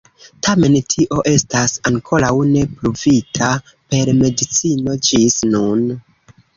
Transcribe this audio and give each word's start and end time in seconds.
Tamen 0.45 0.77
tio 0.93 1.19
estas 1.31 1.75
ankoraŭ 1.91 2.33
ne 2.55 2.65
pruvita 2.81 3.53
per 3.71 4.13
medicino 4.27 5.01
ĝis 5.11 5.43
nun. 5.57 5.91